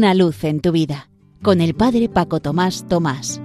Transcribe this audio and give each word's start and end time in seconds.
Una 0.00 0.14
luz 0.14 0.44
en 0.44 0.60
tu 0.60 0.72
vida 0.72 1.10
con 1.42 1.60
el 1.60 1.74
Padre 1.74 2.08
Paco 2.08 2.40
Tomás 2.40 2.88
Tomás. 2.88 3.38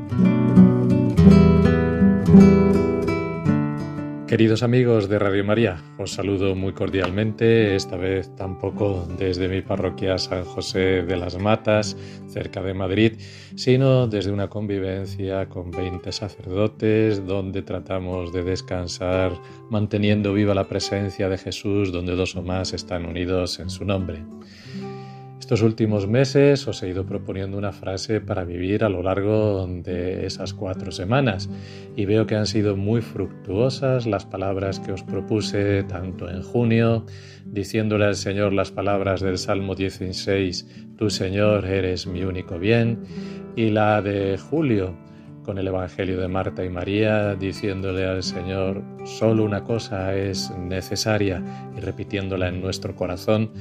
Queridos 4.25 4.63
amigos 4.63 5.09
de 5.09 5.19
Radio 5.19 5.43
María, 5.43 5.83
os 5.99 6.11
saludo 6.11 6.55
muy 6.55 6.71
cordialmente, 6.71 7.75
esta 7.75 7.97
vez 7.97 8.33
tampoco 8.37 9.05
desde 9.19 9.49
mi 9.49 9.63
parroquia 9.63 10.17
San 10.17 10.45
José 10.45 11.03
de 11.03 11.17
las 11.17 11.37
Matas, 11.37 11.97
cerca 12.29 12.61
de 12.61 12.73
Madrid, 12.73 13.19
sino 13.55 14.07
desde 14.07 14.31
una 14.31 14.47
convivencia 14.47 15.49
con 15.49 15.71
20 15.71 16.09
sacerdotes 16.13 17.25
donde 17.27 17.63
tratamos 17.63 18.31
de 18.31 18.43
descansar 18.43 19.33
manteniendo 19.69 20.31
viva 20.31 20.55
la 20.55 20.69
presencia 20.69 21.27
de 21.27 21.37
Jesús 21.37 21.91
donde 21.91 22.15
dos 22.15 22.37
o 22.37 22.41
más 22.41 22.71
están 22.71 23.05
unidos 23.05 23.59
en 23.59 23.69
su 23.69 23.83
nombre. 23.83 24.23
Estos 25.45 25.61
últimos 25.61 26.07
meses 26.07 26.67
os 26.67 26.81
he 26.81 26.89
ido 26.89 27.05
proponiendo 27.05 27.55
una 27.55 27.71
frase 27.71 28.19
para 28.19 28.43
vivir 28.43 28.83
a 28.83 28.89
lo 28.89 29.03
largo 29.03 29.67
de 29.67 30.25
esas 30.25 30.55
cuatro 30.55 30.91
semanas. 30.91 31.51
Y 31.95 32.05
veo 32.05 32.25
que 32.25 32.35
han 32.35 32.47
sido 32.47 32.75
muy 32.75 33.03
fructuosas 33.03 34.07
las 34.07 34.25
palabras 34.25 34.79
que 34.79 34.91
os 34.91 35.03
propuse 35.03 35.83
tanto 35.83 36.31
en 36.31 36.41
junio, 36.41 37.05
diciéndole 37.45 38.05
al 38.05 38.15
Señor 38.15 38.53
las 38.53 38.71
palabras 38.71 39.21
del 39.21 39.37
Salmo 39.37 39.75
16, 39.75 40.95
Tu 40.97 41.11
Señor 41.11 41.65
eres 41.65 42.07
mi 42.07 42.23
único 42.23 42.57
bien, 42.57 43.03
y 43.55 43.69
la 43.69 44.01
de 44.01 44.39
julio, 44.39 44.97
con 45.43 45.59
el 45.59 45.67
Evangelio 45.67 46.19
de 46.19 46.27
Marta 46.27 46.65
y 46.65 46.69
María, 46.69 47.35
diciéndole 47.35 48.07
al 48.07 48.23
Señor, 48.23 48.81
solo 49.05 49.43
una 49.43 49.63
cosa 49.63 50.15
es 50.15 50.49
necesaria 50.57 51.43
y 51.77 51.81
repitiéndola 51.81 52.47
en 52.47 52.61
nuestro 52.61 52.95
corazón, 52.95 53.51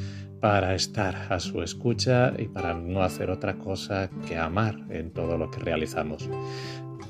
para 0.44 0.74
estar 0.74 1.32
a 1.32 1.40
su 1.40 1.62
escucha 1.62 2.34
y 2.36 2.48
para 2.48 2.74
no 2.74 3.02
hacer 3.02 3.30
otra 3.30 3.56
cosa 3.56 4.10
que 4.28 4.36
amar 4.36 4.78
en 4.90 5.10
todo 5.10 5.38
lo 5.38 5.50
que 5.50 5.58
realizamos. 5.58 6.28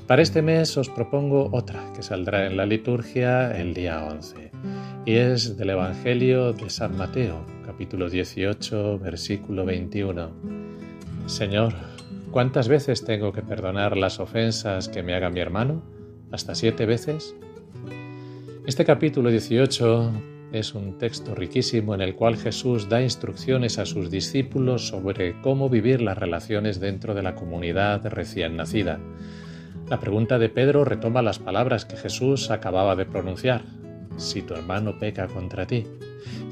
Para 0.07 0.21
este 0.21 0.41
mes 0.41 0.77
os 0.77 0.87
propongo 0.87 1.49
otra 1.51 1.83
que 1.93 2.01
saldrá 2.01 2.45
en 2.45 2.55
la 2.55 2.65
liturgia 2.65 3.51
el 3.59 3.73
día 3.73 4.05
11 4.05 4.51
y 5.05 5.15
es 5.15 5.57
del 5.57 5.71
Evangelio 5.71 6.53
de 6.53 6.69
San 6.69 6.95
Mateo, 6.95 7.45
capítulo 7.65 8.09
18, 8.09 8.99
versículo 8.99 9.65
21. 9.65 10.31
Señor, 11.25 11.73
¿cuántas 12.31 12.69
veces 12.69 13.03
tengo 13.03 13.33
que 13.33 13.41
perdonar 13.41 13.97
las 13.97 14.21
ofensas 14.21 14.87
que 14.87 15.03
me 15.03 15.13
haga 15.13 15.29
mi 15.29 15.41
hermano? 15.41 15.83
¿Hasta 16.31 16.55
siete 16.55 16.85
veces? 16.85 17.35
Este 18.65 18.85
capítulo 18.85 19.29
18 19.29 20.34
es 20.59 20.73
un 20.73 20.97
texto 20.97 21.35
riquísimo 21.35 21.93
en 21.93 22.01
el 22.01 22.15
cual 22.15 22.37
Jesús 22.37 22.87
da 22.89 23.01
instrucciones 23.01 23.77
a 23.77 23.85
sus 23.85 24.09
discípulos 24.09 24.87
sobre 24.87 25.39
cómo 25.41 25.69
vivir 25.69 26.01
las 26.01 26.17
relaciones 26.17 26.79
dentro 26.79 27.13
de 27.13 27.23
la 27.23 27.35
comunidad 27.35 28.05
recién 28.07 28.55
nacida. 28.55 28.99
La 29.89 29.99
pregunta 29.99 30.39
de 30.39 30.49
Pedro 30.49 30.85
retoma 30.85 31.21
las 31.21 31.39
palabras 31.39 31.85
que 31.85 31.97
Jesús 31.97 32.49
acababa 32.51 32.95
de 32.95 33.05
pronunciar. 33.05 33.63
Si 34.17 34.41
tu 34.41 34.53
hermano 34.53 34.97
peca 34.97 35.27
contra 35.27 35.67
ti. 35.67 35.85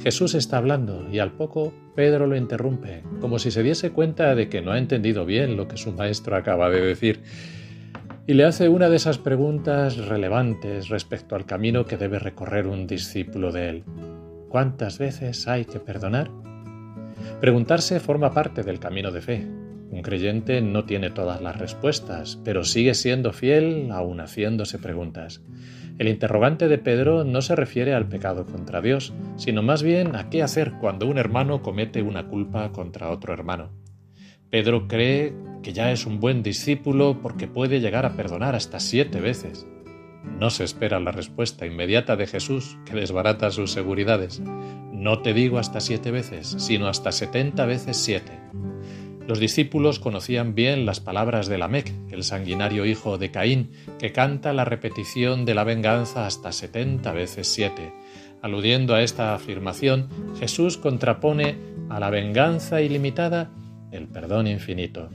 Jesús 0.01 0.35
está 0.35 0.57
hablando 0.57 1.07
y 1.09 1.19
al 1.19 1.31
poco 1.31 1.73
Pedro 1.95 2.27
lo 2.27 2.35
interrumpe, 2.35 3.03
como 3.21 3.39
si 3.39 3.51
se 3.51 3.63
diese 3.63 3.91
cuenta 3.91 4.35
de 4.35 4.49
que 4.49 4.61
no 4.61 4.71
ha 4.71 4.77
entendido 4.77 5.25
bien 5.25 5.55
lo 5.57 5.67
que 5.67 5.77
su 5.77 5.93
maestro 5.93 6.35
acaba 6.35 6.69
de 6.69 6.81
decir 6.81 7.23
y 8.25 8.33
le 8.33 8.45
hace 8.45 8.69
una 8.69 8.89
de 8.89 8.95
esas 8.95 9.17
preguntas 9.17 9.97
relevantes 9.97 10.87
respecto 10.87 11.35
al 11.35 11.45
camino 11.45 11.85
que 11.85 11.97
debe 11.97 12.19
recorrer 12.19 12.67
un 12.67 12.87
discípulo 12.87 13.51
de 13.51 13.69
él. 13.69 13.83
¿Cuántas 14.47 14.97
veces 14.97 15.47
hay 15.47 15.65
que 15.65 15.79
perdonar? 15.79 16.31
Preguntarse 17.41 17.99
forma 17.99 18.33
parte 18.33 18.63
del 18.63 18.79
camino 18.79 19.11
de 19.11 19.21
fe. 19.21 19.47
Un 19.91 20.01
creyente 20.01 20.61
no 20.61 20.85
tiene 20.85 21.09
todas 21.09 21.41
las 21.41 21.59
respuestas, 21.59 22.39
pero 22.45 22.63
sigue 22.63 22.93
siendo 22.93 23.33
fiel 23.33 23.91
aún 23.91 24.21
haciéndose 24.21 24.79
preguntas. 24.79 25.41
El 25.99 26.07
interrogante 26.07 26.67
de 26.67 26.77
Pedro 26.77 27.25
no 27.25 27.41
se 27.41 27.55
refiere 27.55 27.93
al 27.93 28.07
pecado 28.07 28.45
contra 28.45 28.81
Dios, 28.81 29.13
sino 29.35 29.61
más 29.61 29.83
bien 29.83 30.15
a 30.15 30.29
qué 30.29 30.41
hacer 30.41 30.73
cuando 30.79 31.07
un 31.07 31.17
hermano 31.17 31.61
comete 31.61 32.01
una 32.01 32.27
culpa 32.27 32.71
contra 32.71 33.11
otro 33.11 33.33
hermano. 33.33 33.82
Pedro 34.53 34.87
cree 34.87 35.33
que 35.63 35.73
ya 35.73 35.91
es 35.91 36.05
un 36.05 36.19
buen 36.19 36.43
discípulo 36.43 37.17
porque 37.23 37.47
puede 37.47 37.79
llegar 37.79 38.05
a 38.05 38.15
perdonar 38.15 38.53
hasta 38.53 38.79
siete 38.79 39.19
veces. 39.19 39.65
No 40.39 40.51
se 40.51 40.63
espera 40.63 40.99
la 40.99 41.11
respuesta 41.11 41.65
inmediata 41.65 42.15
de 42.17 42.27
Jesús 42.27 42.77
que 42.85 42.93
desbarata 42.93 43.49
sus 43.49 43.71
seguridades. 43.71 44.43
No 44.91 45.23
te 45.23 45.33
digo 45.33 45.57
hasta 45.57 45.79
siete 45.79 46.11
veces, 46.11 46.53
sino 46.59 46.87
hasta 46.87 47.11
setenta 47.11 47.65
veces 47.65 47.97
siete. 47.97 48.31
Los 49.27 49.39
discípulos 49.39 49.97
conocían 49.97 50.53
bien 50.53 50.85
las 50.85 50.99
palabras 50.99 51.47
de 51.47 51.57
Lamec, 51.57 51.91
el 52.11 52.23
sanguinario 52.23 52.85
hijo 52.85 53.17
de 53.17 53.31
Caín, 53.31 53.71
que 53.97 54.11
canta 54.11 54.53
la 54.53 54.65
repetición 54.65 55.45
de 55.45 55.55
la 55.55 55.63
venganza 55.63 56.27
hasta 56.27 56.51
setenta 56.51 57.11
veces 57.11 57.47
siete. 57.47 57.91
Aludiendo 58.43 58.93
a 58.93 59.01
esta 59.01 59.33
afirmación, 59.33 60.09
Jesús 60.39 60.77
contrapone 60.77 61.55
a 61.89 61.99
la 61.99 62.11
venganza 62.11 62.83
ilimitada 62.83 63.49
el 63.93 64.07
perdón 64.07 64.47
infinito. 64.47 65.09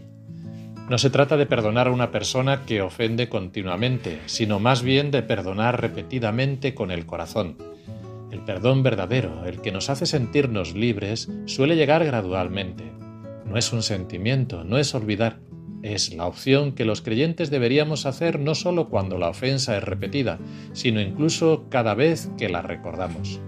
No 0.89 0.97
se 0.97 1.11
trata 1.11 1.37
de 1.37 1.45
perdonar 1.45 1.89
a 1.89 1.93
una 1.93 2.11
persona 2.11 2.65
que 2.65 2.81
ofende 2.81 3.29
continuamente, 3.29 4.21
sino 4.25 4.59
más 4.59 4.83
bien 4.83 5.11
de 5.11 5.23
perdonar 5.23 5.81
repetidamente 5.83 6.75
con 6.75 6.91
el 6.91 7.05
corazón. 7.05 7.59
El 8.31 8.41
perdón 8.41 8.83
verdadero, 8.83 9.45
el 9.45 9.61
que 9.61 9.73
nos 9.73 9.91
hace 9.91 10.07
sentirnos 10.07 10.75
libres, 10.75 11.29
suele 11.45 11.77
llegar 11.77 12.05
gradualmente. 12.05 12.85
No 13.45 13.59
es 13.59 13.73
un 13.73 13.83
sentimiento, 13.83 14.65
no 14.65 14.79
es 14.79 14.95
olvidar, 14.95 15.41
es 15.83 16.15
la 16.15 16.27
opción 16.27 16.73
que 16.73 16.85
los 16.85 17.03
creyentes 17.03 17.51
deberíamos 17.51 18.07
hacer 18.07 18.41
no 18.41 18.55
solo 18.55 18.89
cuando 18.89 19.19
la 19.19 19.29
ofensa 19.29 19.77
es 19.77 19.85
repetida, 19.85 20.39
sino 20.73 21.01
incluso 21.01 21.67
cada 21.69 21.95
vez 21.95 22.31
que 22.39 22.49
la 22.49 22.63
recordamos. 22.63 23.41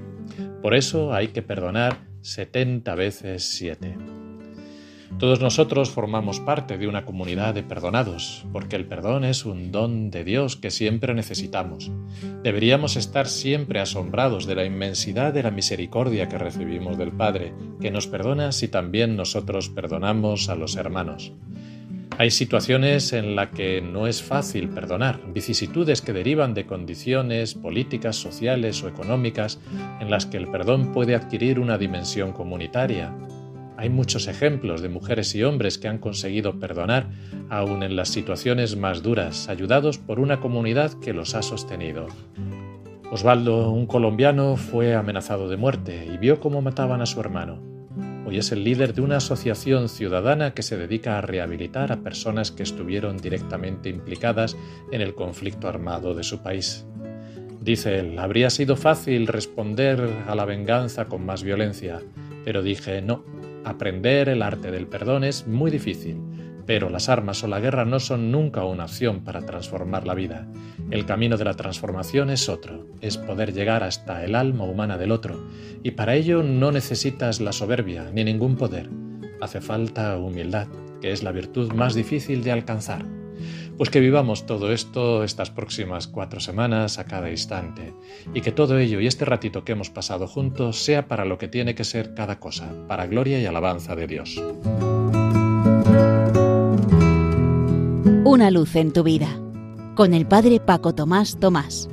Por 0.62 0.74
eso 0.74 1.14
hay 1.14 1.28
que 1.28 1.42
perdonar 1.42 1.98
70 2.20 2.94
veces 2.94 3.44
7. 3.56 4.19
Todos 5.18 5.40
nosotros 5.40 5.90
formamos 5.90 6.40
parte 6.40 6.78
de 6.78 6.88
una 6.88 7.04
comunidad 7.04 7.52
de 7.52 7.62
perdonados, 7.62 8.46
porque 8.52 8.76
el 8.76 8.86
perdón 8.86 9.24
es 9.24 9.44
un 9.44 9.70
don 9.70 10.10
de 10.10 10.24
Dios 10.24 10.56
que 10.56 10.70
siempre 10.70 11.14
necesitamos. 11.14 11.90
Deberíamos 12.42 12.96
estar 12.96 13.26
siempre 13.26 13.80
asombrados 13.80 14.46
de 14.46 14.54
la 14.54 14.64
inmensidad 14.64 15.34
de 15.34 15.42
la 15.42 15.50
misericordia 15.50 16.28
que 16.28 16.38
recibimos 16.38 16.96
del 16.96 17.12
Padre, 17.12 17.52
que 17.80 17.90
nos 17.90 18.06
perdona 18.06 18.52
si 18.52 18.68
también 18.68 19.16
nosotros 19.16 19.68
perdonamos 19.68 20.48
a 20.48 20.54
los 20.54 20.76
hermanos. 20.76 21.32
Hay 22.20 22.30
situaciones 22.30 23.14
en 23.14 23.34
las 23.34 23.48
que 23.48 23.80
no 23.80 24.06
es 24.06 24.22
fácil 24.22 24.68
perdonar, 24.68 25.20
vicisitudes 25.32 26.02
que 26.02 26.12
derivan 26.12 26.52
de 26.52 26.66
condiciones 26.66 27.54
políticas, 27.54 28.16
sociales 28.16 28.82
o 28.82 28.88
económicas 28.88 29.58
en 30.00 30.10
las 30.10 30.26
que 30.26 30.36
el 30.36 30.50
perdón 30.50 30.92
puede 30.92 31.14
adquirir 31.14 31.58
una 31.58 31.78
dimensión 31.78 32.32
comunitaria, 32.32 33.14
hay 33.80 33.88
muchos 33.88 34.28
ejemplos 34.28 34.82
de 34.82 34.90
mujeres 34.90 35.34
y 35.34 35.42
hombres 35.42 35.78
que 35.78 35.88
han 35.88 35.96
conseguido 35.96 36.60
perdonar 36.60 37.08
aun 37.48 37.82
en 37.82 37.96
las 37.96 38.10
situaciones 38.10 38.76
más 38.76 39.02
duras, 39.02 39.48
ayudados 39.48 39.96
por 39.96 40.20
una 40.20 40.38
comunidad 40.38 40.92
que 41.00 41.14
los 41.14 41.34
ha 41.34 41.40
sostenido. 41.40 42.06
Osvaldo, 43.10 43.70
un 43.70 43.86
colombiano, 43.86 44.56
fue 44.56 44.94
amenazado 44.94 45.48
de 45.48 45.56
muerte 45.56 46.06
y 46.12 46.18
vio 46.18 46.40
cómo 46.40 46.60
mataban 46.60 47.00
a 47.00 47.06
su 47.06 47.20
hermano. 47.20 47.62
Hoy 48.26 48.36
es 48.36 48.52
el 48.52 48.64
líder 48.64 48.92
de 48.92 49.00
una 49.00 49.16
asociación 49.16 49.88
ciudadana 49.88 50.52
que 50.52 50.62
se 50.62 50.76
dedica 50.76 51.16
a 51.16 51.22
rehabilitar 51.22 51.90
a 51.90 52.02
personas 52.02 52.50
que 52.50 52.62
estuvieron 52.62 53.16
directamente 53.16 53.88
implicadas 53.88 54.58
en 54.92 55.00
el 55.00 55.14
conflicto 55.14 55.68
armado 55.68 56.14
de 56.14 56.22
su 56.22 56.42
país. 56.42 56.86
Dice 57.62 57.98
él, 57.98 58.18
habría 58.18 58.50
sido 58.50 58.76
fácil 58.76 59.26
responder 59.26 60.06
a 60.26 60.34
la 60.34 60.44
venganza 60.44 61.06
con 61.06 61.24
más 61.24 61.42
violencia, 61.42 62.02
pero 62.44 62.62
dije, 62.62 63.02
no, 63.02 63.24
Aprender 63.64 64.28
el 64.28 64.42
arte 64.42 64.70
del 64.70 64.86
perdón 64.86 65.24
es 65.24 65.46
muy 65.46 65.70
difícil, 65.70 66.16
pero 66.66 66.88
las 66.88 67.08
armas 67.08 67.42
o 67.44 67.46
la 67.46 67.60
guerra 67.60 67.84
no 67.84 68.00
son 68.00 68.30
nunca 68.30 68.64
una 68.64 68.84
opción 68.84 69.20
para 69.20 69.42
transformar 69.42 70.06
la 70.06 70.14
vida. 70.14 70.46
El 70.90 71.04
camino 71.04 71.36
de 71.36 71.44
la 71.44 71.54
transformación 71.54 72.30
es 72.30 72.48
otro, 72.48 72.86
es 73.00 73.18
poder 73.18 73.52
llegar 73.52 73.82
hasta 73.82 74.24
el 74.24 74.34
alma 74.34 74.64
humana 74.64 74.96
del 74.96 75.12
otro, 75.12 75.46
y 75.82 75.90
para 75.92 76.14
ello 76.14 76.42
no 76.42 76.72
necesitas 76.72 77.40
la 77.40 77.52
soberbia 77.52 78.10
ni 78.12 78.24
ningún 78.24 78.56
poder. 78.56 78.88
Hace 79.40 79.60
falta 79.60 80.16
humildad, 80.16 80.68
que 81.00 81.12
es 81.12 81.22
la 81.22 81.32
virtud 81.32 81.72
más 81.72 81.94
difícil 81.94 82.42
de 82.44 82.52
alcanzar. 82.52 83.04
Pues 83.80 83.88
que 83.88 84.00
vivamos 84.00 84.44
todo 84.44 84.72
esto 84.72 85.24
estas 85.24 85.48
próximas 85.48 86.06
cuatro 86.06 86.38
semanas 86.38 86.98
a 86.98 87.06
cada 87.06 87.30
instante 87.30 87.94
y 88.34 88.42
que 88.42 88.52
todo 88.52 88.76
ello 88.78 89.00
y 89.00 89.06
este 89.06 89.24
ratito 89.24 89.64
que 89.64 89.72
hemos 89.72 89.88
pasado 89.88 90.26
juntos 90.26 90.84
sea 90.84 91.08
para 91.08 91.24
lo 91.24 91.38
que 91.38 91.48
tiene 91.48 91.74
que 91.74 91.84
ser 91.84 92.12
cada 92.12 92.38
cosa, 92.38 92.70
para 92.88 93.06
gloria 93.06 93.40
y 93.40 93.46
alabanza 93.46 93.96
de 93.96 94.06
Dios. 94.06 94.36
Una 98.26 98.50
luz 98.50 98.76
en 98.76 98.92
tu 98.92 99.02
vida 99.02 99.34
con 99.94 100.12
el 100.12 100.26
Padre 100.26 100.60
Paco 100.60 100.94
Tomás 100.94 101.40
Tomás. 101.40 101.88